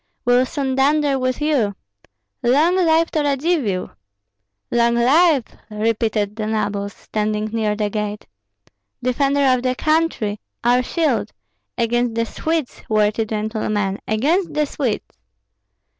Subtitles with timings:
[0.25, 1.75] We'll soon dunder with you.
[2.41, 3.91] Long life to Radzivill!"
[4.71, 8.25] "Long life!" repeated the nobles, standing near the gate.
[9.03, 10.39] "Defender of the country!
[10.63, 11.29] Our shield!
[11.77, 15.05] Against the Swedes, worthy gentlemen, against the Swedes!"